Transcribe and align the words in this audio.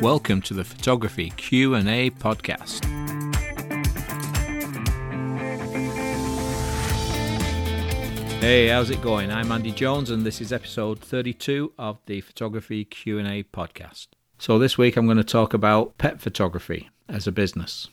Welcome 0.00 0.42
to 0.42 0.54
the 0.54 0.64
Photography 0.64 1.30
Q&A 1.36 2.10
podcast. 2.10 2.84
Hey, 8.40 8.68
how's 8.68 8.90
it 8.90 9.00
going? 9.00 9.30
I'm 9.30 9.50
Andy 9.52 9.70
Jones 9.70 10.10
and 10.10 10.26
this 10.26 10.40
is 10.40 10.52
episode 10.52 10.98
32 10.98 11.72
of 11.78 11.98
the 12.06 12.20
Photography 12.20 12.84
Q&A 12.84 13.44
podcast. 13.44 14.08
So 14.38 14.58
this 14.58 14.76
week 14.76 14.96
I'm 14.96 15.06
going 15.06 15.16
to 15.16 15.24
talk 15.24 15.54
about 15.54 15.96
pet 15.96 16.20
photography 16.20 16.90
as 17.08 17.26
a 17.26 17.32
business. 17.32 17.88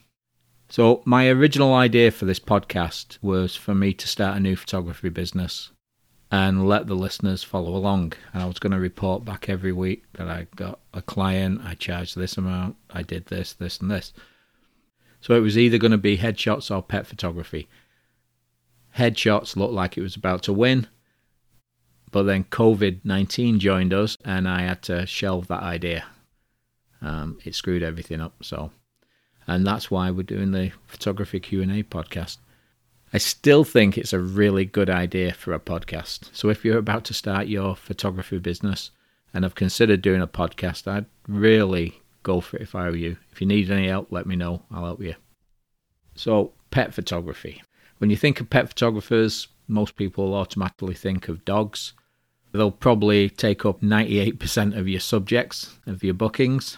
So 0.69 1.03
my 1.05 1.27
original 1.29 1.73
idea 1.73 2.11
for 2.11 2.25
this 2.25 2.39
podcast 2.39 3.19
was 3.21 3.55
for 3.55 3.75
me 3.75 3.93
to 3.93 4.07
start 4.07 4.37
a 4.37 4.39
new 4.39 4.55
photography 4.55 5.09
business 5.09 5.71
and 6.31 6.67
let 6.67 6.87
the 6.87 6.95
listeners 6.95 7.43
follow 7.43 7.75
along. 7.75 8.13
And 8.33 8.41
I 8.41 8.45
was 8.45 8.57
going 8.57 8.71
to 8.71 8.79
report 8.79 9.25
back 9.25 9.49
every 9.49 9.73
week 9.73 10.05
that 10.13 10.27
I 10.27 10.47
got 10.55 10.79
a 10.93 11.01
client, 11.01 11.61
I 11.63 11.75
charged 11.75 12.17
this 12.17 12.37
amount, 12.37 12.77
I 12.89 13.03
did 13.03 13.25
this, 13.25 13.53
this, 13.53 13.79
and 13.79 13.91
this. 13.91 14.13
So 15.19 15.35
it 15.35 15.41
was 15.41 15.57
either 15.57 15.77
going 15.77 15.91
to 15.91 15.97
be 15.97 16.17
headshots 16.17 16.73
or 16.73 16.81
pet 16.81 17.05
photography. 17.05 17.67
Headshots 18.97 19.57
looked 19.57 19.73
like 19.73 19.97
it 19.97 20.01
was 20.01 20.15
about 20.15 20.43
to 20.43 20.53
win, 20.53 20.87
but 22.11 22.23
then 22.23 22.45
COVID 22.45 23.01
19 23.03 23.59
joined 23.59 23.93
us 23.93 24.17
and 24.23 24.47
I 24.47 24.61
had 24.61 24.81
to 24.83 25.05
shelve 25.05 25.47
that 25.47 25.63
idea. 25.63 26.05
Um, 27.01 27.39
it 27.43 27.55
screwed 27.55 27.83
everything 27.83 28.21
up. 28.21 28.35
So, 28.41 28.71
and 29.47 29.65
that's 29.65 29.91
why 29.91 30.11
we're 30.11 30.23
doing 30.23 30.51
the 30.51 30.71
photography 30.87 31.39
Q&A 31.39 31.83
podcast. 31.83 32.37
I 33.13 33.17
still 33.17 33.65
think 33.65 33.97
it's 33.97 34.13
a 34.13 34.19
really 34.19 34.63
good 34.63 34.89
idea 34.89 35.33
for 35.33 35.53
a 35.53 35.59
podcast. 35.59 36.29
So 36.31 36.49
if 36.49 36.63
you're 36.63 36.77
about 36.77 37.03
to 37.05 37.13
start 37.13 37.47
your 37.47 37.75
photography 37.75 38.37
business 38.37 38.91
and 39.33 39.43
have 39.43 39.55
considered 39.55 40.01
doing 40.01 40.21
a 40.21 40.27
podcast, 40.27 40.87
I'd 40.87 41.05
really 41.27 42.01
go 42.23 42.39
for 42.39 42.55
it 42.55 42.61
if 42.61 42.73
I 42.73 42.89
were 42.89 42.95
you. 42.95 43.17
If 43.33 43.41
you 43.41 43.47
need 43.47 43.69
any 43.69 43.89
help, 43.89 44.11
let 44.11 44.25
me 44.25 44.37
know. 44.37 44.63
I'll 44.71 44.85
help 44.85 45.01
you. 45.01 45.15
So, 46.15 46.53
pet 46.69 46.93
photography. 46.93 47.61
When 47.97 48.09
you 48.09 48.15
think 48.15 48.39
of 48.39 48.49
pet 48.49 48.69
photographers, 48.69 49.49
most 49.67 49.97
people 49.97 50.33
automatically 50.33 50.95
think 50.95 51.27
of 51.27 51.43
dogs. 51.43 51.93
They'll 52.53 52.71
probably 52.71 53.29
take 53.29 53.65
up 53.65 53.81
98% 53.81 54.77
of 54.77 54.87
your 54.87 54.99
subjects, 54.99 55.77
of 55.85 56.03
your 56.03 56.13
bookings, 56.13 56.77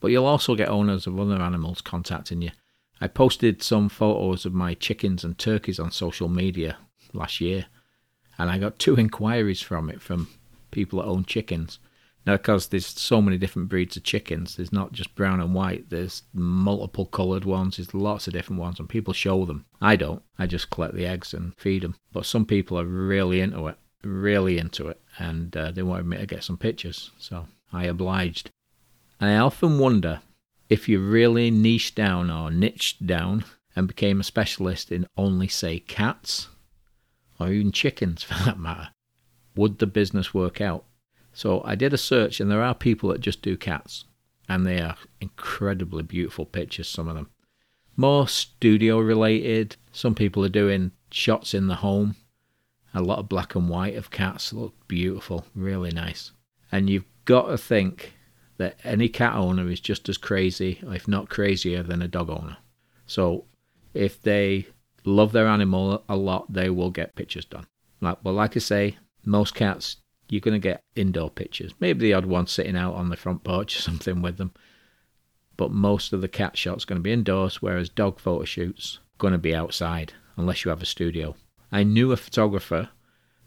but 0.00 0.08
you'll 0.12 0.26
also 0.26 0.54
get 0.54 0.68
owners 0.68 1.06
of 1.06 1.18
other 1.18 1.40
animals 1.40 1.80
contacting 1.80 2.42
you. 2.42 2.50
I 3.00 3.08
posted 3.08 3.62
some 3.62 3.88
photos 3.88 4.46
of 4.46 4.54
my 4.54 4.74
chickens 4.74 5.22
and 5.24 5.38
turkeys 5.38 5.78
on 5.78 5.90
social 5.90 6.28
media 6.28 6.78
last 7.12 7.40
year, 7.40 7.66
and 8.38 8.50
I 8.50 8.58
got 8.58 8.78
two 8.78 8.96
inquiries 8.96 9.60
from 9.60 9.90
it 9.90 10.00
from 10.00 10.28
people 10.70 11.00
that 11.00 11.08
own 11.08 11.24
chickens. 11.24 11.78
Now, 12.26 12.36
because 12.36 12.68
there's 12.68 12.86
so 12.86 13.22
many 13.22 13.38
different 13.38 13.68
breeds 13.68 13.96
of 13.96 14.02
chickens, 14.02 14.56
there's 14.56 14.72
not 14.72 14.92
just 14.92 15.14
brown 15.14 15.40
and 15.40 15.54
white, 15.54 15.90
there's 15.90 16.24
multiple 16.34 17.06
coloured 17.06 17.44
ones, 17.44 17.76
there's 17.76 17.94
lots 17.94 18.26
of 18.26 18.32
different 18.32 18.60
ones, 18.60 18.80
and 18.80 18.88
people 18.88 19.12
show 19.14 19.44
them. 19.44 19.64
I 19.80 19.94
don't, 19.94 20.22
I 20.36 20.46
just 20.46 20.70
collect 20.70 20.94
the 20.94 21.06
eggs 21.06 21.32
and 21.32 21.54
feed 21.56 21.82
them. 21.82 21.94
But 22.12 22.26
some 22.26 22.44
people 22.44 22.80
are 22.80 22.84
really 22.84 23.40
into 23.40 23.68
it, 23.68 23.78
really 24.02 24.58
into 24.58 24.88
it, 24.88 25.00
and 25.18 25.56
uh, 25.56 25.70
they 25.70 25.84
wanted 25.84 26.06
me 26.06 26.16
to 26.16 26.26
get 26.26 26.42
some 26.42 26.56
pictures, 26.56 27.12
so 27.16 27.46
I 27.72 27.84
obliged. 27.84 28.50
And 29.20 29.30
I 29.30 29.36
often 29.36 29.78
wonder 29.78 30.20
if 30.68 30.88
you 30.88 31.00
really 31.00 31.50
niche 31.50 31.94
down 31.94 32.30
or 32.30 32.50
niched 32.50 33.06
down 33.06 33.44
and 33.74 33.86
became 33.86 34.20
a 34.20 34.24
specialist 34.24 34.90
in 34.90 35.06
only, 35.16 35.48
say, 35.48 35.78
cats, 35.78 36.48
or 37.38 37.50
even 37.50 37.72
chickens 37.72 38.22
for 38.24 38.34
that 38.44 38.58
matter, 38.58 38.90
would 39.54 39.78
the 39.78 39.86
business 39.86 40.34
work 40.34 40.60
out? 40.60 40.84
So 41.32 41.62
I 41.64 41.74
did 41.74 41.92
a 41.92 41.98
search, 41.98 42.40
and 42.40 42.50
there 42.50 42.62
are 42.62 42.74
people 42.74 43.10
that 43.10 43.20
just 43.20 43.42
do 43.42 43.56
cats, 43.56 44.04
and 44.48 44.66
they 44.66 44.80
are 44.80 44.96
incredibly 45.20 46.02
beautiful 46.02 46.46
pictures, 46.46 46.88
some 46.88 47.08
of 47.08 47.14
them. 47.14 47.30
More 47.96 48.28
studio 48.28 48.98
related, 48.98 49.76
some 49.92 50.14
people 50.14 50.44
are 50.44 50.50
doing 50.50 50.92
shots 51.10 51.54
in 51.54 51.66
the 51.66 51.76
home. 51.76 52.16
A 52.94 53.02
lot 53.02 53.18
of 53.18 53.28
black 53.28 53.54
and 53.54 53.68
white 53.68 53.96
of 53.96 54.10
cats 54.10 54.52
look 54.52 54.74
beautiful, 54.88 55.46
really 55.54 55.90
nice. 55.90 56.32
And 56.72 56.88
you've 56.88 57.04
got 57.24 57.48
to 57.48 57.58
think 57.58 58.14
that 58.58 58.78
any 58.84 59.08
cat 59.08 59.34
owner 59.34 59.68
is 59.70 59.80
just 59.80 60.08
as 60.08 60.18
crazy, 60.18 60.80
if 60.82 61.06
not 61.06 61.28
crazier, 61.28 61.82
than 61.82 62.02
a 62.02 62.08
dog 62.08 62.30
owner. 62.30 62.56
So 63.06 63.44
if 63.94 64.20
they 64.22 64.66
love 65.04 65.32
their 65.32 65.46
animal 65.46 66.02
a 66.08 66.16
lot, 66.16 66.52
they 66.52 66.70
will 66.70 66.90
get 66.90 67.14
pictures 67.14 67.44
done. 67.44 67.66
Like 68.00 68.18
well, 68.22 68.34
like 68.34 68.56
I 68.56 68.60
say, 68.60 68.98
most 69.24 69.54
cats 69.54 69.96
you're 70.28 70.40
going 70.40 70.60
to 70.60 70.68
get 70.68 70.82
indoor 70.96 71.30
pictures. 71.30 71.72
Maybe 71.78 72.00
the 72.00 72.14
odd 72.14 72.26
one 72.26 72.46
sitting 72.46 72.76
out 72.76 72.94
on 72.94 73.10
the 73.10 73.16
front 73.16 73.44
porch 73.44 73.76
or 73.76 73.82
something 73.82 74.22
with 74.22 74.38
them. 74.38 74.52
But 75.56 75.70
most 75.70 76.12
of 76.12 76.20
the 76.20 76.28
cat 76.28 76.56
shots 76.56 76.84
going 76.84 76.98
to 76.98 77.02
be 77.02 77.12
indoors, 77.12 77.62
whereas 77.62 77.88
dog 77.88 78.20
photo 78.20 78.44
shoots 78.44 78.98
going 79.18 79.32
to 79.32 79.38
be 79.38 79.54
outside 79.54 80.12
unless 80.36 80.64
you 80.64 80.70
have 80.70 80.82
a 80.82 80.86
studio. 80.86 81.34
I 81.72 81.82
knew 81.82 82.12
a 82.12 82.16
photographer 82.16 82.90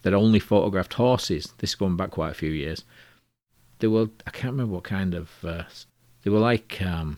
that 0.01 0.13
only 0.13 0.39
photographed 0.39 0.93
horses. 0.93 1.53
This 1.57 1.71
is 1.71 1.75
going 1.75 1.97
back 1.97 2.11
quite 2.11 2.31
a 2.31 2.35
few 2.35 2.51
years 2.51 2.83
they 3.79 3.87
were 3.87 4.09
I 4.27 4.31
can't 4.31 4.53
remember 4.53 4.75
what 4.75 4.83
kind 4.83 5.13
of 5.13 5.31
uh, 5.43 5.63
they 6.23 6.29
were 6.29 6.39
like 6.39 6.81
um, 6.81 7.17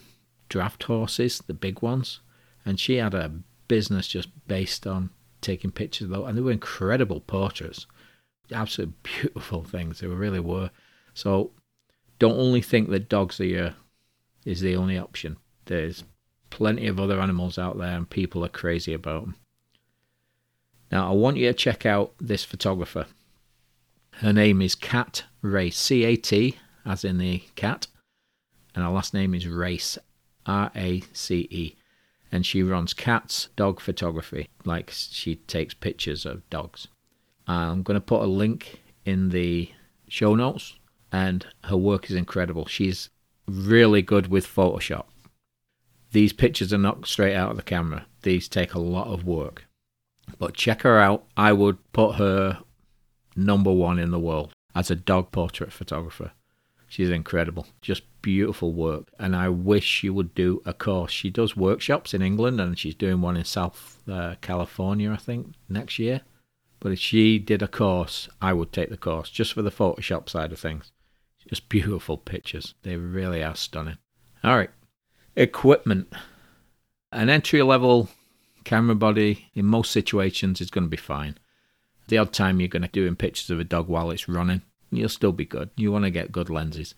draft 0.49 0.83
horses, 0.83 1.41
the 1.45 1.53
big 1.53 1.81
ones, 1.81 2.19
and 2.65 2.79
she 2.79 2.95
had 2.95 3.13
a 3.13 3.31
business 3.67 4.07
just 4.07 4.29
based 4.47 4.85
on 4.87 5.09
taking 5.41 5.71
pictures 5.71 6.05
of 6.05 6.11
those, 6.11 6.27
and 6.27 6.37
they 6.37 6.41
were 6.41 6.51
incredible 6.51 7.21
portraits, 7.21 7.87
absolutely 8.51 8.95
beautiful 9.21 9.63
things. 9.63 9.99
They 9.99 10.07
really 10.07 10.39
were. 10.39 10.71
So 11.13 11.51
don't 12.19 12.39
only 12.39 12.61
think 12.61 12.89
that 12.89 13.09
dogs 13.09 13.39
are 13.39 13.45
your 13.45 13.73
is 14.45 14.61
the 14.61 14.75
only 14.75 14.97
option. 14.97 15.37
There's 15.65 16.03
plenty 16.49 16.87
of 16.87 16.99
other 16.99 17.19
animals 17.19 17.57
out 17.57 17.77
there, 17.77 17.95
and 17.95 18.09
people 18.09 18.45
are 18.45 18.49
crazy 18.49 18.93
about 18.93 19.21
them. 19.21 19.35
Now, 20.91 21.09
I 21.09 21.13
want 21.13 21.37
you 21.37 21.47
to 21.47 21.53
check 21.53 21.85
out 21.85 22.13
this 22.19 22.43
photographer. 22.43 23.05
Her 24.21 24.31
name 24.31 24.61
is 24.61 24.75
Cat 24.75 25.23
Race, 25.41 25.75
C 25.75 26.03
A 26.03 26.15
T, 26.15 26.59
as 26.85 27.03
in 27.03 27.17
the 27.17 27.39
cat, 27.55 27.87
and 28.75 28.85
her 28.85 28.91
last 28.91 29.15
name 29.15 29.33
is 29.33 29.47
Race, 29.47 29.97
R 30.45 30.69
A 30.75 31.01
C 31.11 31.47
E. 31.49 31.75
And 32.31 32.45
she 32.45 32.61
runs 32.61 32.93
cats 32.93 33.49
dog 33.55 33.79
photography, 33.79 34.47
like 34.63 34.91
she 34.91 35.37
takes 35.37 35.73
pictures 35.73 36.23
of 36.23 36.47
dogs. 36.51 36.87
I'm 37.47 37.81
going 37.81 37.95
to 37.95 37.99
put 37.99 38.21
a 38.21 38.27
link 38.27 38.83
in 39.05 39.29
the 39.29 39.71
show 40.07 40.35
notes, 40.35 40.77
and 41.11 41.47
her 41.63 41.77
work 41.77 42.11
is 42.11 42.15
incredible. 42.15 42.67
She's 42.67 43.09
really 43.47 44.03
good 44.03 44.27
with 44.27 44.45
Photoshop. 44.45 45.05
These 46.11 46.33
pictures 46.33 46.71
are 46.71 46.77
not 46.77 47.07
straight 47.07 47.35
out 47.35 47.49
of 47.49 47.57
the 47.57 47.63
camera, 47.63 48.05
these 48.21 48.47
take 48.47 48.75
a 48.75 48.79
lot 48.79 49.07
of 49.07 49.25
work. 49.25 49.65
But 50.37 50.53
check 50.53 50.83
her 50.83 50.99
out. 50.99 51.23
I 51.35 51.53
would 51.53 51.79
put 51.91 52.17
her 52.17 52.59
number 53.35 53.71
one 53.71 53.99
in 53.99 54.11
the 54.11 54.19
world 54.19 54.53
as 54.75 54.89
a 54.89 54.95
dog 54.95 55.31
portrait 55.31 55.71
photographer. 55.71 56.31
She's 56.87 57.09
incredible, 57.09 57.67
just 57.81 58.03
beautiful 58.21 58.73
work. 58.73 59.07
And 59.17 59.35
I 59.35 59.47
wish 59.47 59.85
she 59.85 60.09
would 60.09 60.35
do 60.35 60.61
a 60.65 60.73
course. 60.73 61.11
She 61.11 61.29
does 61.29 61.55
workshops 61.55 62.13
in 62.13 62.21
England 62.21 62.59
and 62.59 62.77
she's 62.77 62.95
doing 62.95 63.21
one 63.21 63.37
in 63.37 63.45
South 63.45 63.99
uh, 64.11 64.35
California, 64.41 65.11
I 65.11 65.15
think, 65.15 65.53
next 65.69 65.99
year. 65.99 66.21
But 66.81 66.91
if 66.91 66.99
she 66.99 67.39
did 67.39 67.61
a 67.61 67.67
course, 67.67 68.27
I 68.41 68.53
would 68.53 68.73
take 68.73 68.89
the 68.89 68.97
course 68.97 69.29
just 69.29 69.53
for 69.53 69.61
the 69.61 69.71
Photoshop 69.71 70.27
side 70.27 70.51
of 70.51 70.59
things. 70.59 70.91
Just 71.47 71.69
beautiful 71.69 72.17
pictures. 72.17 72.73
They 72.83 72.97
really 72.97 73.43
are 73.43 73.55
stunning. 73.55 73.97
All 74.43 74.57
right. 74.57 74.71
Equipment. 75.35 76.11
An 77.11 77.29
entry 77.29 77.61
level 77.61 78.09
camera 78.63 78.95
body 78.95 79.49
in 79.53 79.65
most 79.65 79.91
situations 79.91 80.59
is 80.61 80.69
going 80.69 80.85
to 80.85 80.89
be 80.89 80.97
fine. 80.97 81.37
The 82.11 82.17
odd 82.17 82.33
time 82.33 82.59
you're 82.59 82.67
going 82.67 82.81
to 82.81 82.89
do 82.89 83.07
in 83.07 83.15
pictures 83.15 83.49
of 83.51 83.61
a 83.61 83.63
dog 83.63 83.87
while 83.87 84.11
it's 84.11 84.27
running, 84.27 84.63
you'll 84.91 85.07
still 85.07 85.31
be 85.31 85.45
good. 85.45 85.69
You 85.77 85.93
want 85.93 86.03
to 86.03 86.11
get 86.11 86.33
good 86.33 86.49
lenses. 86.49 86.93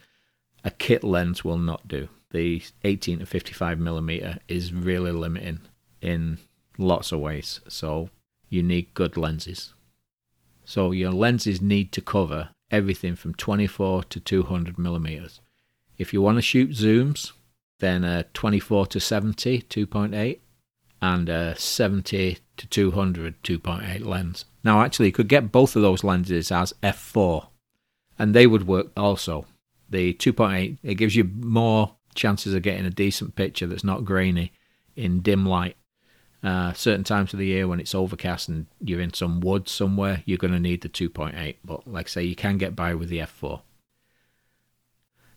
A 0.64 0.72
kit 0.72 1.04
lens 1.04 1.46
will 1.46 1.60
not 1.60 1.88
do. 1.88 2.08
The 2.32 2.64
18 2.84 3.20
to 3.20 3.28
55 3.28 3.78
millimeter 3.78 4.40
is 4.48 4.74
really 4.74 5.12
limiting 5.12 5.60
in 6.02 6.40
lots 6.80 7.12
of 7.12 7.20
ways. 7.20 7.60
So 7.68 8.10
you 8.50 8.64
need 8.64 8.96
good 8.96 9.16
lenses. 9.16 9.76
So 10.66 10.90
your 10.90 11.12
lenses 11.12 11.62
need 11.62 11.92
to 11.92 12.02
cover 12.02 12.50
everything 12.72 13.16
from 13.16 13.36
24 13.36 14.06
to 14.06 14.20
200 14.20 14.80
millimeters. 14.80 15.42
If 15.96 16.12
you 16.12 16.24
want 16.24 16.40
to 16.40 16.42
shoot 16.42 16.72
zooms, 16.72 17.34
then 17.80 18.04
a 18.04 18.24
24 18.34 18.88
to 18.88 19.00
70 19.00 19.62
2.8 19.62 20.40
and 21.04 21.30
a 21.30 21.56
70 21.56 22.40
to 22.58 22.68
200 22.68 23.44
2.8 23.44 24.04
lens. 24.04 24.46
Now, 24.64 24.82
actually, 24.82 25.08
you 25.08 25.12
could 25.12 25.28
get 25.28 25.52
both 25.52 25.76
of 25.76 25.82
those 25.82 26.04
lenses 26.04 26.52
as 26.52 26.74
f4, 26.82 27.48
and 28.18 28.34
they 28.34 28.48
would 28.48 28.68
work 28.68 28.88
also. 28.96 29.46
The 29.90 30.14
2.8 30.14 30.78
it 30.82 30.96
gives 30.96 31.16
you 31.16 31.26
more 31.26 31.96
chances 32.16 32.54
of 32.54 32.64
getting 32.64 32.86
a 32.86 32.90
decent 32.90 33.36
picture 33.36 33.68
that's 33.68 33.84
not 33.84 34.06
grainy 34.06 34.54
in 34.96 35.22
dim 35.22 35.46
light. 35.46 35.76
Uh, 36.42 36.74
certain 36.74 37.04
times 37.06 37.32
of 37.32 37.40
the 37.40 37.46
year 37.46 37.68
when 37.68 37.80
it's 37.80 37.96
overcast 37.96 38.50
and 38.50 38.66
you're 38.82 39.00
in 39.00 39.14
some 39.14 39.40
woods 39.40 39.72
somewhere, 39.72 40.24
you're 40.26 40.38
going 40.38 40.54
to 40.54 40.60
need 40.60 40.82
the 40.82 40.90
2.8. 40.90 41.56
But 41.64 41.88
like 41.88 42.08
I 42.08 42.10
say, 42.10 42.24
you 42.24 42.36
can 42.36 42.58
get 42.58 42.76
by 42.76 42.94
with 42.96 43.10
the 43.10 43.20
f4. 43.20 43.62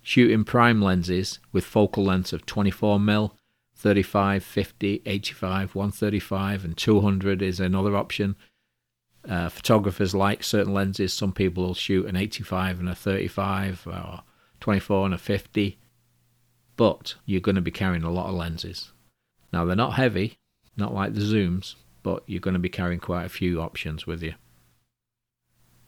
Shooting 0.03 0.45
prime 0.45 0.81
lenses 0.83 1.39
with 1.53 1.65
focal 1.65 2.05
lengths 2.05 2.33
of 2.33 2.47
24mm, 2.47 3.31
35, 3.75 4.45
50, 4.45 5.03
85, 5.05 5.75
135, 5.75 6.65
and 6.65 6.77
200 6.77 7.43
is 7.43 7.61
another 7.61 7.97
option. 7.97 8.37
Uh, 9.29 9.49
photographers 9.49 10.15
like 10.15 10.45
certain 10.45 10.73
lenses. 10.73 11.13
Some 11.13 11.33
people 11.33 11.65
will 11.65 11.75
shoot 11.75 12.07
an 12.07 12.17
85 12.17 12.81
and 12.81 12.89
a 12.89 12.95
35, 12.95 13.87
or 13.87 14.23
24 14.61 15.07
and 15.07 15.15
a 15.15 15.19
50. 15.19 15.79
But 16.77 17.15
you're 17.25 17.41
going 17.41 17.57
to 17.57 17.61
be 17.61 17.71
carrying 17.71 18.05
a 18.05 18.11
lot 18.11 18.29
of 18.29 18.35
lenses. 18.35 18.93
Now, 19.53 19.65
they're 19.65 19.75
not 19.75 19.95
heavy, 19.95 20.39
not 20.77 20.95
like 20.95 21.15
the 21.15 21.21
zooms, 21.21 21.75
but 22.03 22.23
you're 22.27 22.41
going 22.41 22.55
to 22.55 22.61
be 22.61 22.69
carrying 22.69 23.01
quite 23.01 23.25
a 23.25 23.31
few 23.31 23.61
options 23.61 24.07
with 24.07 24.23
you. 24.23 24.35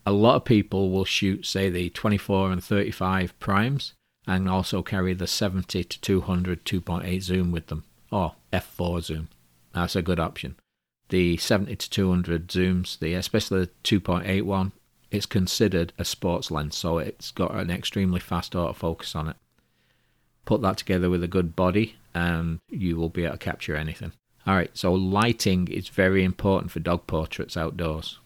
A 0.06 0.12
lot 0.12 0.37
of 0.37 0.44
people 0.44 0.90
will 0.90 1.05
shoot, 1.05 1.44
say, 1.44 1.69
the 1.69 1.90
24 1.90 2.50
and 2.50 2.64
35 2.64 3.38
primes 3.38 3.93
and 4.26 4.49
also 4.49 4.82
carry 4.82 5.14
the 5.14 5.26
70 5.26 5.85
to 5.85 6.00
200 6.00 6.64
2.8 6.64 7.23
zoom 7.23 7.50
with 7.50 7.67
them, 7.69 7.85
or 8.11 8.35
f4 8.52 9.02
zoom. 9.02 9.29
That's 9.73 9.96
a 9.96 10.02
good 10.02 10.20
option. 10.20 10.56
The 11.08 11.37
70 11.38 11.76
to 11.76 11.90
200 11.90 12.49
zooms, 12.49 12.99
the 12.99 13.14
especially 13.14 13.60
the 13.60 13.70
2.8 13.84 14.43
one, 14.43 14.72
it's 15.10 15.26
considered 15.26 15.93
a 15.99 16.05
sports 16.05 16.50
lens, 16.50 16.76
so 16.76 16.99
it's 16.99 17.31
got 17.31 17.55
an 17.55 17.70
extremely 17.70 18.20
fast 18.20 18.52
autofocus 18.52 19.16
on 19.16 19.28
it. 19.28 19.37
Put 20.44 20.60
that 20.62 20.76
together 20.76 21.08
with 21.08 21.22
a 21.22 21.28
good 21.28 21.56
body, 21.56 21.96
and 22.14 22.60
you 22.69 22.96
will 22.96 23.08
be 23.08 23.25
able 23.25 23.32
to 23.32 23.38
capture 23.38 23.76
anything. 23.76 24.12
All 24.46 24.55
right, 24.55 24.70
so 24.76 24.93
lighting 24.93 25.69
is 25.69 25.88
very 25.88 26.25
important 26.25 26.70
for 26.70 26.81
dog 26.81 27.06
portraits 27.06 27.56
outdoors. 27.56 28.19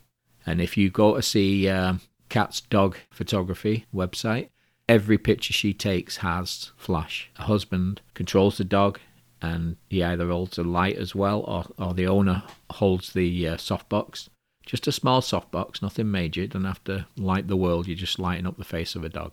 And 0.46 0.60
if 0.60 0.76
you 0.76 0.90
go 0.90 1.14
to 1.14 1.22
see 1.22 1.68
um, 1.68 2.00
Cat's 2.28 2.60
dog 2.60 2.96
photography 3.10 3.86
website, 3.94 4.48
every 4.88 5.18
picture 5.18 5.52
she 5.52 5.72
takes 5.72 6.18
has 6.18 6.72
flash. 6.76 7.30
A 7.38 7.42
husband 7.42 8.00
controls 8.14 8.58
the 8.58 8.64
dog, 8.64 8.98
and 9.42 9.76
he 9.88 10.02
either 10.02 10.28
holds 10.28 10.56
the 10.56 10.64
light 10.64 10.96
as 10.96 11.14
well, 11.14 11.40
or, 11.40 11.64
or 11.78 11.94
the 11.94 12.06
owner 12.06 12.42
holds 12.70 13.12
the 13.12 13.48
uh, 13.48 13.56
softbox. 13.56 14.28
Just 14.64 14.86
a 14.86 14.92
small 14.92 15.20
softbox, 15.20 15.82
nothing 15.82 16.10
major. 16.10 16.42
You 16.42 16.48
don't 16.48 16.64
have 16.64 16.84
to 16.84 17.06
light 17.16 17.48
the 17.48 17.56
world, 17.56 17.86
you're 17.86 17.96
just 17.96 18.18
lighting 18.18 18.46
up 18.46 18.56
the 18.56 18.64
face 18.64 18.94
of 18.94 19.04
a 19.04 19.08
dog. 19.08 19.32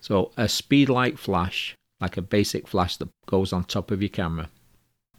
So, 0.00 0.32
a 0.36 0.48
speed 0.48 0.88
light 0.88 1.18
flash, 1.18 1.76
like 2.00 2.16
a 2.16 2.22
basic 2.22 2.68
flash 2.68 2.96
that 2.98 3.08
goes 3.26 3.52
on 3.52 3.64
top 3.64 3.90
of 3.90 4.00
your 4.00 4.08
camera, 4.08 4.48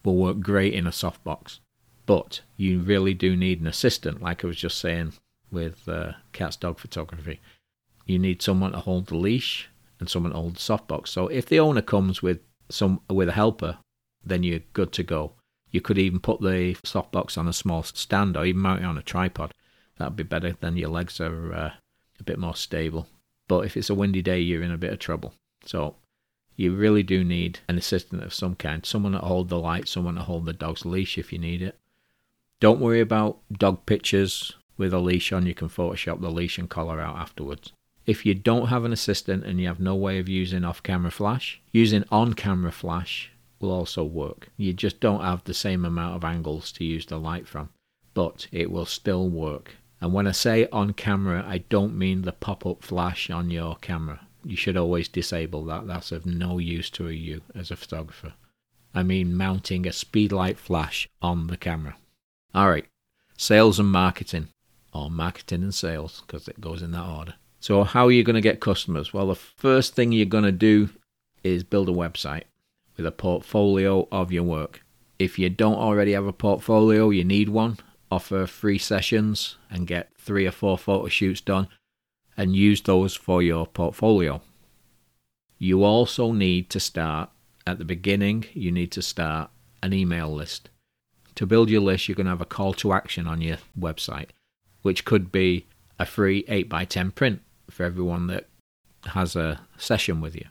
will 0.04 0.16
work 0.16 0.40
great 0.40 0.74
in 0.74 0.88
a 0.88 0.92
softbox. 0.92 1.60
But 2.06 2.42
you 2.56 2.80
really 2.80 3.14
do 3.14 3.36
need 3.36 3.62
an 3.62 3.68
assistant, 3.68 4.22
like 4.22 4.44
I 4.44 4.48
was 4.48 4.58
just 4.58 4.80
saying 4.80 5.14
with 5.52 5.88
uh, 5.90 6.14
Cat's 6.32 6.56
dog 6.56 6.80
photography 6.80 7.40
you 8.06 8.20
need 8.20 8.42
someone 8.42 8.72
to 8.72 8.80
hold 8.80 9.08
the 9.08 9.18
leash 9.18 9.70
and 10.00 10.10
someone 10.10 10.32
to 10.32 10.38
hold 10.38 10.56
the 10.56 10.60
softbox. 10.60 11.08
So 11.10 11.28
if 11.28 11.48
the 11.48 11.60
owner 11.60 11.82
comes 11.82 12.22
with 12.22 12.40
some 12.70 13.02
with 13.10 13.30
a 13.30 13.34
helper, 13.34 13.78
then 14.26 14.44
you're 14.44 14.60
good 14.74 14.92
to 14.94 15.04
go. 15.04 15.34
You 15.72 15.82
could 15.82 15.98
even 15.98 16.20
put 16.20 16.42
the 16.42 16.76
softbox 16.84 17.38
on 17.38 17.48
a 17.48 17.54
small 17.54 17.84
stand 17.84 18.38
or 18.38 18.46
even 18.46 18.62
mount 18.62 18.82
it 18.82 18.86
on 18.86 18.98
a 18.98 19.04
tripod. 19.04 19.54
That'd 19.98 20.16
be 20.16 20.24
better. 20.24 20.56
Then 20.60 20.78
your 20.78 20.90
legs 20.90 21.20
are 21.20 21.54
uh, 21.54 21.72
a 22.20 22.24
bit 22.24 22.40
more 22.40 22.56
stable. 22.56 23.08
But 23.48 23.66
if 23.66 23.78
it's 23.78 23.90
a 23.90 23.96
windy 23.96 24.22
day, 24.22 24.40
you're 24.40 24.64
in 24.64 24.72
a 24.72 24.78
bit 24.78 24.94
of 24.94 25.00
trouble. 25.00 25.34
So 25.66 25.96
you 26.56 26.74
really 26.74 27.04
do 27.04 27.24
need 27.24 27.60
an 27.68 27.78
assistant 27.78 28.24
of 28.24 28.34
some 28.34 28.56
kind, 28.56 28.86
someone 28.86 29.12
to 29.12 29.20
hold 29.20 29.50
the 29.50 29.60
light, 29.60 29.88
someone 29.88 30.16
to 30.16 30.22
hold 30.22 30.46
the 30.46 30.54
dog's 30.54 30.86
leash 30.86 31.18
if 31.18 31.34
you 31.34 31.40
need 31.40 31.62
it. 31.62 31.78
Don't 32.60 32.80
worry 32.80 33.02
about 33.02 33.40
dog 33.52 33.86
pictures 33.86 34.54
with 34.78 34.94
a 34.94 35.00
leash 35.00 35.34
on. 35.34 35.46
You 35.46 35.54
can 35.54 35.70
Photoshop 35.70 36.22
the 36.22 36.32
leash 36.32 36.58
and 36.58 36.70
collar 36.70 37.02
out 37.02 37.18
afterwards. 37.18 37.74
If 38.06 38.26
you 38.26 38.34
don't 38.34 38.68
have 38.68 38.86
an 38.86 38.94
assistant 38.94 39.44
and 39.44 39.60
you 39.60 39.68
have 39.68 39.80
no 39.80 39.96
way 39.96 40.20
of 40.20 40.30
using 40.30 40.64
off 40.64 40.84
camera 40.84 41.12
flash, 41.12 41.60
using 41.72 42.06
on 42.12 42.34
camera 42.34 42.72
flash 42.72 43.32
will 43.66 43.74
also 43.74 44.04
work. 44.04 44.50
You 44.58 44.74
just 44.74 45.00
don't 45.00 45.22
have 45.22 45.44
the 45.44 45.54
same 45.54 45.86
amount 45.86 46.16
of 46.16 46.24
angles 46.24 46.72
to 46.74 46.86
use 46.86 47.06
the 47.06 47.18
light 47.18 47.48
from, 47.48 47.70
but 48.14 48.48
it 48.52 48.72
will 48.72 48.86
still 48.86 49.28
work. 49.28 49.76
And 50.00 50.14
when 50.14 50.28
I 50.28 50.32
say 50.32 50.68
on 50.72 50.94
camera, 50.94 51.44
I 51.48 51.60
don't 51.70 51.98
mean 51.98 52.22
the 52.22 52.32
pop 52.32 52.66
up 52.66 52.84
flash 52.84 53.30
on 53.30 53.50
your 53.50 53.76
camera. 53.78 54.28
You 54.44 54.56
should 54.56 54.78
always 54.78 55.08
disable 55.08 55.66
that. 55.66 55.88
That's 55.88 56.12
of 56.12 56.26
no 56.26 56.60
use 56.60 56.90
to 56.92 57.10
you 57.10 57.42
as 57.56 57.72
a 57.72 57.76
photographer. 57.76 58.34
I 58.94 59.04
mean 59.04 59.36
mounting 59.36 59.88
a 59.88 59.90
speedlight 59.90 60.58
flash 60.58 61.10
on 61.22 61.48
the 61.48 61.58
camera. 61.58 61.96
All 62.54 62.70
right, 62.70 62.86
sales 63.36 63.80
and 63.80 63.90
marketing, 63.90 64.50
or 64.94 65.10
marketing 65.10 65.64
and 65.64 65.76
sales, 65.76 66.22
because 66.26 66.48
it 66.48 66.62
goes 66.62 66.82
in 66.82 66.92
that 66.92 67.06
order. 67.06 67.34
So, 67.60 67.84
how 67.84 68.06
are 68.06 68.12
you 68.12 68.24
going 68.24 68.36
to 68.36 68.42
get 68.42 68.60
customers? 68.60 69.12
Well, 69.12 69.28
the 69.28 69.36
first 69.36 69.96
thing 69.96 70.12
you're 70.12 70.26
going 70.26 70.44
to 70.44 70.52
do 70.52 70.90
is 71.44 71.64
build 71.64 71.90
a 71.90 71.94
website 71.94 72.44
with 72.98 73.06
a 73.06 73.12
portfolio 73.12 74.08
of 74.12 74.32
your 74.32 74.44
work. 74.44 74.84
If 75.18 75.40
you 75.40 75.50
don't 75.50 75.76
already 75.76 76.14
have 76.14 76.26
a 76.26 76.34
portfolio, 76.34 77.10
you 77.10 77.24
need 77.24 77.50
one. 77.50 77.78
Offer 78.12 78.48
free 78.48 78.78
sessions 78.78 79.58
and 79.70 79.88
get 79.88 80.12
three 80.18 80.46
or 80.46 80.52
four 80.52 80.78
photo 80.78 81.08
shoots 81.08 81.42
done 81.42 81.68
and 82.38 82.56
use 82.56 82.82
those 82.82 83.16
for 83.16 83.42
your 83.42 83.66
portfolio. 83.66 84.42
You 85.58 85.84
also 85.84 86.32
need 86.32 86.70
to 86.72 86.80
start 86.80 87.30
at 87.66 87.80
the 87.80 87.86
beginning, 87.86 88.46
you 88.54 88.72
need 88.72 88.92
to 88.92 89.02
start 89.02 89.50
an 89.82 89.94
email 89.94 90.32
list. 90.32 90.70
To 91.36 91.46
build 91.46 91.70
your 91.70 91.82
list, 91.82 92.08
you're 92.08 92.16
going 92.16 92.26
to 92.26 92.32
have 92.32 92.42
a 92.42 92.46
call 92.46 92.74
to 92.76 92.94
action 92.94 93.28
on 93.28 93.42
your 93.42 93.58
website, 93.78 94.30
which 94.84 95.04
could 95.04 95.32
be 95.32 95.66
a 96.00 96.06
free 96.06 96.44
8x10 96.44 97.16
print 97.16 97.42
for 97.70 97.84
everyone 97.84 98.28
that 98.28 98.48
has 99.08 99.36
a 99.36 99.62
session 99.78 100.22
with 100.22 100.36
you. 100.36 100.46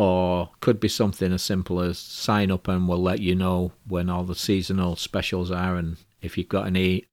Or 0.00 0.48
could 0.60 0.80
be 0.80 0.88
something 0.88 1.30
as 1.30 1.42
simple 1.42 1.78
as 1.78 1.98
sign 1.98 2.50
up 2.50 2.68
and 2.68 2.88
we'll 2.88 3.02
let 3.02 3.20
you 3.20 3.34
know 3.34 3.72
when 3.86 4.08
all 4.08 4.24
the 4.24 4.34
seasonal 4.34 4.96
specials 4.96 5.50
are 5.50 5.76
and 5.76 5.98
if 6.22 6.38
you've 6.38 6.48
got 6.48 6.66
any 6.66 7.04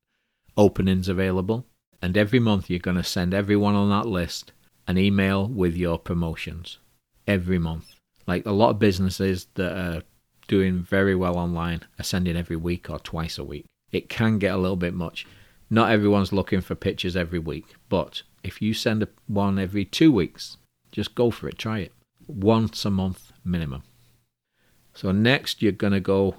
openings 0.55 1.09
available. 1.09 1.65
And 2.01 2.15
every 2.15 2.39
month 2.39 2.69
you're 2.69 2.79
going 2.79 2.95
to 2.95 3.03
send 3.03 3.33
everyone 3.33 3.75
on 3.75 3.89
that 3.89 4.07
list 4.07 4.53
an 4.87 4.97
email 4.97 5.45
with 5.49 5.75
your 5.75 5.99
promotions. 5.99 6.77
Every 7.27 7.59
month. 7.59 7.87
Like 8.25 8.45
a 8.45 8.51
lot 8.53 8.69
of 8.69 8.79
businesses 8.79 9.47
that 9.55 9.73
are 9.73 10.03
doing 10.47 10.81
very 10.81 11.13
well 11.13 11.37
online 11.37 11.81
are 11.99 12.05
sending 12.05 12.37
every 12.37 12.55
week 12.55 12.89
or 12.89 12.99
twice 12.99 13.37
a 13.37 13.43
week. 13.43 13.65
It 13.91 14.07
can 14.07 14.39
get 14.39 14.55
a 14.55 14.57
little 14.57 14.77
bit 14.77 14.93
much. 14.93 15.27
Not 15.69 15.91
everyone's 15.91 16.31
looking 16.31 16.61
for 16.61 16.73
pictures 16.73 17.17
every 17.17 17.39
week, 17.39 17.75
but 17.89 18.21
if 18.45 18.61
you 18.61 18.73
send 18.73 19.05
one 19.27 19.59
every 19.59 19.83
two 19.83 20.09
weeks, 20.09 20.55
just 20.93 21.15
go 21.15 21.31
for 21.31 21.49
it, 21.49 21.57
try 21.57 21.79
it. 21.79 21.91
Once 22.27 22.85
a 22.85 22.89
month 22.89 23.31
minimum. 23.43 23.83
So, 24.93 25.11
next, 25.11 25.61
you're 25.61 25.71
going 25.71 25.93
to 25.93 25.99
go 25.99 26.35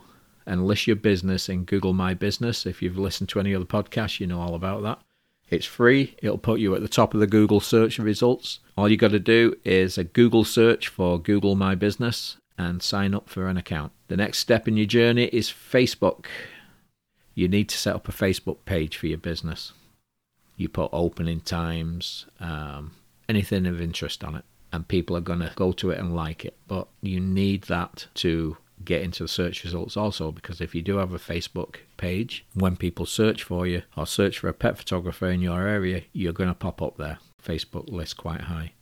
and 0.47 0.67
list 0.67 0.87
your 0.87 0.97
business 0.97 1.49
in 1.49 1.65
Google 1.65 1.93
My 1.93 2.15
Business. 2.15 2.67
If 2.67 2.83
you've 2.83 2.99
listened 2.99 3.29
to 3.31 3.41
any 3.41 3.55
other 3.55 3.65
podcasts, 3.65 4.21
you 4.21 4.27
know 4.27 4.41
all 4.41 4.55
about 4.55 4.83
that. 4.83 5.01
It's 5.51 5.67
free, 5.67 6.15
it'll 6.23 6.39
put 6.39 6.61
you 6.61 6.75
at 6.75 6.83
the 6.83 6.89
top 6.89 7.15
of 7.15 7.21
the 7.21 7.27
Google 7.27 7.61
search 7.61 7.99
results. 7.99 8.61
All 8.77 8.89
you 8.89 8.97
got 8.97 9.13
to 9.13 9.19
do 9.19 9.55
is 9.65 9.97
a 9.97 10.05
Google 10.05 10.45
search 10.45 10.89
for 10.89 11.19
Google 11.19 11.55
My 11.55 11.75
Business 11.75 12.37
and 12.59 12.83
sign 12.83 13.15
up 13.15 13.29
for 13.29 13.49
an 13.49 13.57
account. 13.57 13.93
The 14.09 14.17
next 14.17 14.39
step 14.39 14.69
in 14.69 14.77
your 14.77 14.87
journey 14.87 15.25
is 15.27 15.49
Facebook. 15.49 16.27
You 17.35 17.49
need 17.49 17.69
to 17.71 17.79
set 17.79 17.95
up 17.95 18.09
a 18.09 18.13
Facebook 18.13 18.59
page 18.67 18.97
for 18.97 19.07
your 19.07 19.19
business 19.19 19.73
you 20.59 20.69
put 20.69 20.91
opening 20.93 21.41
times, 21.41 22.27
um, 22.41 22.91
anything 23.29 23.65
of 23.65 23.81
interest 23.81 24.25
on 24.25 24.35
it, 24.35 24.45
and 24.73 24.87
people 24.87 25.17
are 25.17 25.21
going 25.21 25.41
to 25.41 25.53
go 25.57 25.73
to 25.73 25.91
it 25.91 25.99
and 25.99 26.15
like 26.15 26.45
it. 26.45 26.57
But 26.67 26.89
you 27.01 27.21
need 27.21 27.63
that 27.65 28.07
to 28.17 28.57
get 28.85 29.03
into 29.03 29.25
the 29.25 29.29
search 29.29 29.65
results 29.65 29.97
also 29.97 30.31
because 30.31 30.61
if 30.61 30.75
you 30.75 30.83
do 30.83 30.97
have 30.97 31.13
a 31.13 31.19
Facebook 31.19 31.77
page, 31.97 32.45
when 32.55 32.77
people 32.77 33.07
search 33.07 33.43
for 33.43 33.67
you 33.67 33.83
or 33.97 34.07
search 34.07 34.39
for 34.39 34.49
a 34.49 34.55
pet 34.55 34.79
photographer 34.79 35.29
in 35.29 35.41
your 35.41 35.67
area, 35.67 36.03
you're 36.13 36.33
going 36.33 36.49
to 36.49 36.55
pop 36.55 36.81
up 36.81 36.97
there. 36.97 37.19
Facebook 37.43 37.91
list 37.91 38.17
quite 38.17 38.43
high. 38.43 38.73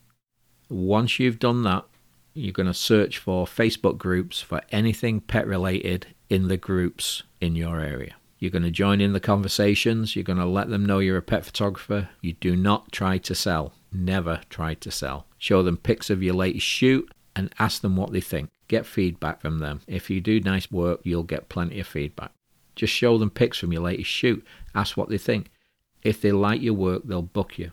Once 0.68 1.18
you've 1.18 1.38
done 1.38 1.62
that, 1.62 1.84
you're 2.34 2.52
going 2.52 2.66
to 2.66 2.74
search 2.74 3.18
for 3.18 3.46
Facebook 3.46 3.96
groups 3.96 4.40
for 4.40 4.60
anything 4.70 5.20
pet 5.20 5.46
related 5.46 6.06
in 6.28 6.48
the 6.48 6.56
groups 6.56 7.22
in 7.40 7.54
your 7.54 7.80
area. 7.80 8.14
You're 8.38 8.50
going 8.50 8.64
to 8.64 8.70
join 8.70 9.00
in 9.00 9.14
the 9.14 9.20
conversations. 9.20 10.14
You're 10.14 10.24
going 10.24 10.38
to 10.38 10.44
let 10.44 10.68
them 10.68 10.84
know 10.84 10.98
you're 10.98 11.16
a 11.16 11.22
pet 11.22 11.46
photographer. 11.46 12.10
You 12.20 12.34
do 12.34 12.54
not 12.54 12.92
try 12.92 13.16
to 13.18 13.34
sell. 13.34 13.72
Never 13.98 14.42
try 14.50 14.74
to 14.74 14.90
sell. 14.90 15.26
Show 15.38 15.62
them 15.62 15.78
pics 15.78 16.10
of 16.10 16.22
your 16.22 16.34
latest 16.34 16.66
shoot 16.66 17.10
and 17.34 17.50
ask 17.58 17.80
them 17.80 17.96
what 17.96 18.12
they 18.12 18.20
think. 18.20 18.50
Get 18.68 18.84
feedback 18.84 19.40
from 19.40 19.58
them. 19.58 19.80
If 19.86 20.10
you 20.10 20.20
do 20.20 20.38
nice 20.38 20.70
work, 20.70 21.00
you'll 21.02 21.22
get 21.22 21.48
plenty 21.48 21.80
of 21.80 21.86
feedback. 21.86 22.32
Just 22.74 22.92
show 22.92 23.16
them 23.16 23.30
pics 23.30 23.58
from 23.58 23.72
your 23.72 23.82
latest 23.82 24.10
shoot. 24.10 24.44
Ask 24.74 24.98
what 24.98 25.08
they 25.08 25.16
think. 25.16 25.50
If 26.02 26.20
they 26.20 26.30
like 26.30 26.60
your 26.60 26.74
work, 26.74 27.04
they'll 27.06 27.22
book 27.22 27.58
you. 27.58 27.72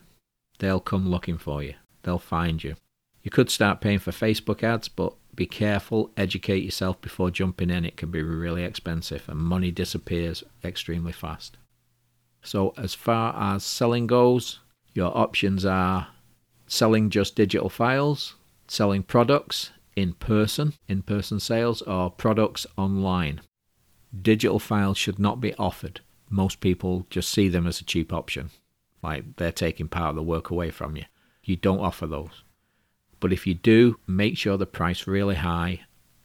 They'll 0.60 0.80
come 0.80 1.10
looking 1.10 1.38
for 1.38 1.62
you. 1.62 1.74
They'll 2.03 2.20
find 2.20 2.63
you. 2.63 2.75
You 3.22 3.30
could 3.30 3.50
start 3.50 3.82
paying 3.82 4.00
for 4.00 4.12
Facebook 4.12 4.63
ads, 4.63 4.88
but 4.88 5.13
be 5.36 5.46
careful, 5.46 6.12
educate 6.15 6.63
yourself 6.63 7.01
before 7.01 7.32
jumping 7.32 7.70
in. 7.70 7.84
It 7.84 7.98
can 7.98 8.12
be 8.12 8.22
really 8.22 8.63
expensive 8.63 9.27
and 9.27 9.39
money 9.39 9.72
disappears 9.72 10.44
extremely 10.63 11.12
fast. 11.12 11.58
So, 12.42 12.74
as 12.77 12.94
far 12.94 13.36
as 13.36 13.63
selling 13.63 14.08
goes, 14.08 14.60
your 14.93 15.15
options 15.17 15.65
are 15.65 16.07
selling 16.67 17.09
just 17.09 17.35
digital 17.35 17.69
files, 17.69 18.35
selling 18.67 19.03
products 19.03 19.71
in 19.95 20.13
person, 20.13 20.73
in 20.88 21.01
person 21.01 21.39
sales, 21.39 21.81
or 21.83 22.09
products 22.09 22.65
online. 22.77 23.41
Digital 24.21 24.59
files 24.59 24.97
should 24.97 25.19
not 25.19 25.41
be 25.41 25.53
offered. 25.55 26.01
Most 26.29 26.59
people 26.59 27.05
just 27.09 27.29
see 27.29 27.50
them 27.50 27.67
as 27.67 27.79
a 27.79 27.83
cheap 27.85 28.12
option, 28.12 28.50
like 29.01 29.35
they're 29.35 29.51
taking 29.51 29.88
part 29.88 30.12
of 30.12 30.15
the 30.15 30.23
work 30.23 30.50
away 30.50 30.71
from 30.71 30.95
you. 30.95 31.05
You 31.43 31.55
don't 31.55 31.79
offer 31.79 32.07
those. 32.07 32.43
But 33.19 33.33
if 33.33 33.47
you 33.47 33.53
do, 33.53 34.00
make 34.07 34.38
sure 34.38 34.57
the 34.57 34.65
price 34.65 35.07
really 35.07 35.35
high, 35.35 35.81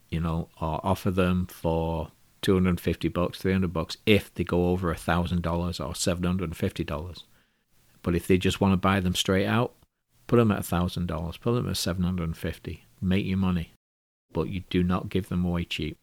you 0.08 0.20
know, 0.20 0.48
or 0.60 0.80
offer 0.82 1.10
them 1.10 1.46
for 1.46 2.10
250 2.42 3.08
bucks, 3.08 3.38
300 3.38 3.72
bucks 3.72 3.96
if 4.06 4.32
they 4.34 4.44
go 4.44 4.70
over 4.70 4.92
$1,000 4.94 5.38
or 5.38 5.92
$750. 5.92 7.22
But 8.02 8.14
if 8.14 8.26
they 8.26 8.38
just 8.38 8.60
want 8.60 8.72
to 8.72 8.76
buy 8.76 9.00
them 9.00 9.14
straight 9.14 9.46
out, 9.46 9.74
put 10.26 10.36
them 10.36 10.52
at 10.52 10.62
$1,000, 10.62 11.40
put 11.40 11.52
them 11.52 11.68
at 11.68 11.76
750 11.76 12.84
make 13.00 13.26
your 13.26 13.38
money. 13.38 13.72
But 14.32 14.48
you 14.48 14.64
do 14.70 14.82
not 14.82 15.08
give 15.08 15.28
them 15.28 15.44
away 15.44 15.64
cheap. 15.64 15.96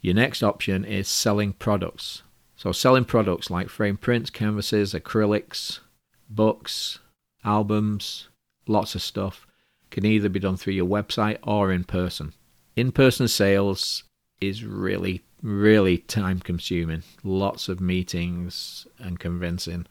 Your 0.00 0.14
next 0.14 0.42
option 0.42 0.84
is 0.84 1.08
selling 1.08 1.52
products. 1.52 2.22
So 2.56 2.72
selling 2.72 3.04
products 3.04 3.50
like 3.50 3.68
frame 3.68 3.96
prints, 3.96 4.30
canvases, 4.30 4.94
acrylics, 4.94 5.80
books, 6.28 6.98
albums, 7.44 8.28
lots 8.66 8.94
of 8.94 9.02
stuff 9.02 9.46
can 9.90 10.06
either 10.06 10.28
be 10.28 10.40
done 10.40 10.56
through 10.56 10.72
your 10.72 10.86
website 10.86 11.38
or 11.42 11.70
in 11.70 11.84
person. 11.84 12.32
In 12.76 12.92
person 12.92 13.28
sales 13.28 14.04
is 14.40 14.64
really 14.64 15.22
really 15.42 15.98
time 15.98 16.38
consuming. 16.38 17.02
Lots 17.24 17.68
of 17.68 17.80
meetings 17.80 18.86
and 18.98 19.18
convincing, 19.18 19.86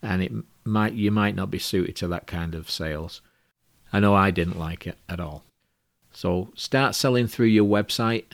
and 0.00 0.22
it 0.22 0.32
might 0.64 0.94
you 0.94 1.10
might 1.10 1.34
not 1.34 1.50
be 1.50 1.58
suited 1.58 1.96
to 1.96 2.08
that 2.08 2.26
kind 2.26 2.54
of 2.54 2.70
sales. 2.70 3.20
I 3.92 4.00
know 4.00 4.14
I 4.14 4.30
didn't 4.30 4.58
like 4.58 4.86
it 4.86 4.98
at 5.08 5.20
all. 5.20 5.44
So 6.12 6.52
start 6.54 6.94
selling 6.94 7.26
through 7.26 7.46
your 7.46 7.68
website. 7.68 8.24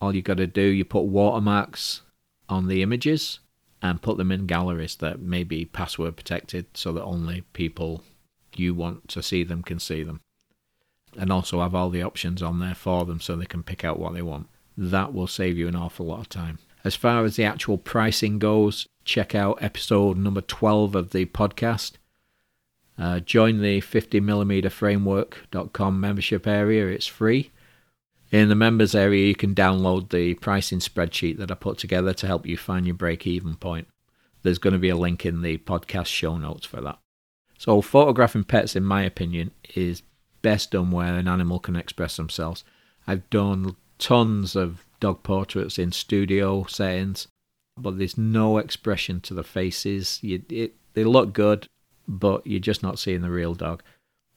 All 0.00 0.14
you 0.14 0.22
got 0.22 0.36
to 0.36 0.46
do, 0.46 0.62
you 0.62 0.84
put 0.84 1.02
watermarks 1.02 2.02
on 2.48 2.68
the 2.68 2.82
images 2.82 3.40
and 3.82 4.02
put 4.02 4.16
them 4.16 4.32
in 4.32 4.46
galleries 4.46 4.96
that 4.96 5.20
may 5.20 5.44
be 5.44 5.64
password 5.64 6.16
protected 6.16 6.66
so 6.74 6.92
that 6.92 7.04
only 7.04 7.42
people 7.52 8.02
you 8.56 8.74
want 8.74 9.08
to 9.08 9.22
see 9.22 9.44
them 9.44 9.62
can 9.62 9.78
see 9.78 10.02
them. 10.02 10.20
And 11.16 11.30
also 11.30 11.60
have 11.60 11.74
all 11.74 11.90
the 11.90 12.02
options 12.02 12.42
on 12.42 12.60
there 12.60 12.74
for 12.74 13.04
them 13.04 13.20
so 13.20 13.36
they 13.36 13.46
can 13.46 13.62
pick 13.62 13.84
out 13.84 13.98
what 13.98 14.14
they 14.14 14.22
want 14.22 14.48
that 14.76 15.14
will 15.14 15.26
save 15.26 15.56
you 15.56 15.68
an 15.68 15.76
awful 15.76 16.06
lot 16.06 16.20
of 16.20 16.28
time. 16.28 16.58
As 16.84 16.94
far 16.94 17.24
as 17.24 17.36
the 17.36 17.44
actual 17.44 17.78
pricing 17.78 18.38
goes, 18.38 18.86
check 19.04 19.34
out 19.34 19.62
episode 19.62 20.18
number 20.18 20.42
12 20.42 20.94
of 20.94 21.10
the 21.10 21.26
podcast. 21.26 21.92
Uh, 22.98 23.20
join 23.20 23.60
the 23.60 23.80
50mmframework.com 23.80 25.98
membership 25.98 26.46
area, 26.46 26.86
it's 26.86 27.06
free. 27.06 27.50
In 28.30 28.48
the 28.48 28.54
members 28.54 28.94
area, 28.94 29.26
you 29.26 29.34
can 29.34 29.54
download 29.54 30.10
the 30.10 30.34
pricing 30.34 30.80
spreadsheet 30.80 31.38
that 31.38 31.50
I 31.50 31.54
put 31.54 31.78
together 31.78 32.12
to 32.14 32.26
help 32.26 32.44
you 32.46 32.58
find 32.58 32.86
your 32.86 32.94
break 32.94 33.26
even 33.26 33.56
point. 33.56 33.88
There's 34.42 34.58
going 34.58 34.74
to 34.74 34.78
be 34.78 34.90
a 34.90 34.96
link 34.96 35.24
in 35.24 35.40
the 35.42 35.56
podcast 35.58 36.06
show 36.06 36.36
notes 36.36 36.66
for 36.66 36.80
that. 36.82 36.98
So, 37.58 37.80
photographing 37.80 38.44
pets, 38.44 38.76
in 38.76 38.84
my 38.84 39.02
opinion, 39.02 39.52
is 39.74 40.02
best 40.42 40.72
done 40.72 40.90
where 40.90 41.14
an 41.14 41.28
animal 41.28 41.60
can 41.60 41.76
express 41.76 42.16
themselves. 42.16 42.64
I've 43.06 43.30
done 43.30 43.76
tons 43.98 44.56
of 44.56 44.83
dog 45.00 45.22
portraits 45.22 45.78
in 45.78 45.92
studio 45.92 46.64
settings, 46.64 47.28
but 47.76 47.98
there's 47.98 48.18
no 48.18 48.58
expression 48.58 49.20
to 49.20 49.34
the 49.34 49.44
faces. 49.44 50.18
You, 50.22 50.42
it, 50.48 50.74
they 50.94 51.04
look 51.04 51.32
good, 51.32 51.66
but 52.06 52.46
you're 52.46 52.60
just 52.60 52.82
not 52.82 52.98
seeing 52.98 53.22
the 53.22 53.30
real 53.30 53.54
dog. 53.54 53.82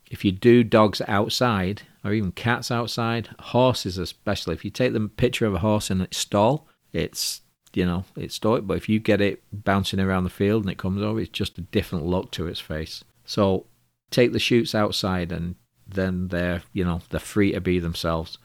If 0.09 0.23
you 0.23 0.31
do 0.31 0.63
dogs 0.63 1.01
outside, 1.07 1.83
or 2.03 2.13
even 2.13 2.31
cats 2.31 2.71
outside, 2.71 3.29
horses 3.39 3.97
especially, 3.97 4.55
if 4.55 4.63
you 4.63 4.71
take 4.71 4.93
the 4.93 5.07
picture 5.07 5.45
of 5.45 5.53
a 5.53 5.59
horse 5.59 5.91
in 5.91 6.01
its 6.01 6.17
stall, 6.17 6.67
it's 6.93 7.41
you 7.73 7.85
know 7.85 8.05
it's 8.15 8.35
stoic. 8.35 8.65
But 8.65 8.77
if 8.77 8.87
you 8.87 8.99
get 8.99 9.21
it 9.21 9.43
bouncing 9.51 9.99
around 9.99 10.23
the 10.23 10.29
field 10.29 10.63
and 10.63 10.71
it 10.71 10.77
comes 10.77 11.01
over, 11.01 11.19
it's 11.19 11.29
just 11.29 11.57
a 11.57 11.61
different 11.61 12.05
look 12.05 12.31
to 12.31 12.47
its 12.47 12.59
face. 12.59 13.03
So 13.25 13.65
take 14.09 14.31
the 14.31 14.39
shoots 14.39 14.73
outside, 14.73 15.33
and 15.33 15.55
then 15.85 16.29
they're 16.29 16.63
you 16.71 16.85
know 16.85 17.01
they're 17.09 17.19
free 17.19 17.51
to 17.51 17.61
be 17.61 17.79
themselves 17.79 18.37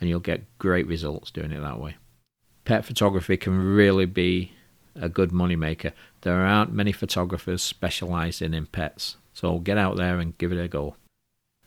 and 0.00 0.08
you'll 0.08 0.20
get 0.20 0.58
great 0.58 0.86
results 0.86 1.30
doing 1.30 1.52
it 1.52 1.60
that 1.60 1.80
way. 1.80 1.96
Pet 2.64 2.84
photography 2.84 3.36
can 3.36 3.58
really 3.58 4.06
be 4.06 4.52
a 4.94 5.08
good 5.08 5.32
money 5.32 5.56
maker. 5.56 5.92
There 6.22 6.44
aren't 6.44 6.72
many 6.72 6.92
photographers 6.92 7.62
specializing 7.62 8.54
in 8.54 8.66
pets, 8.66 9.16
so 9.32 9.58
get 9.58 9.78
out 9.78 9.96
there 9.96 10.18
and 10.18 10.36
give 10.38 10.52
it 10.52 10.62
a 10.62 10.68
go. 10.68 10.96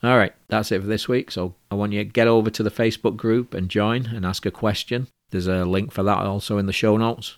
All 0.04 0.18
right, 0.18 0.34
that's 0.50 0.72
it 0.72 0.82
for 0.82 0.88
this 0.88 1.08
week. 1.08 1.32
So 1.32 1.56
I 1.72 1.76
want 1.76 1.94
you 1.94 2.04
to 2.04 2.10
get 2.10 2.28
over 2.28 2.50
to 2.50 2.64
the 2.64 2.70
Facebook 2.70 3.16
group 3.16 3.54
and 3.54 3.70
join 3.70 4.08
and 4.08 4.26
ask 4.26 4.46
a 4.46 4.52
question. 4.52 5.08
There's 5.30 5.48
a 5.48 5.64
link 5.66 5.92
for 5.92 6.04
that 6.04 6.18
also 6.18 6.58
in 6.58 6.66
the 6.66 6.74
show 6.74 6.98
notes. 6.98 7.38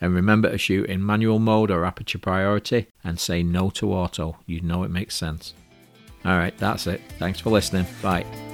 And 0.00 0.14
remember 0.14 0.50
to 0.50 0.58
shoot 0.58 0.88
in 0.88 1.04
manual 1.04 1.38
mode 1.38 1.70
or 1.70 1.84
aperture 1.84 2.18
priority 2.18 2.88
and 3.04 3.20
say 3.20 3.42
no 3.42 3.70
to 3.70 3.92
auto. 3.92 4.38
You 4.46 4.60
know 4.60 4.82
it 4.82 4.90
makes 4.90 5.14
sense. 5.14 5.54
All 6.24 6.36
right, 6.36 6.56
that's 6.58 6.86
it. 6.86 7.00
Thanks 7.18 7.38
for 7.38 7.50
listening. 7.50 7.86
Bye. 8.02 8.49